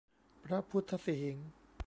[0.45, 1.51] พระพุทธสิหิงค์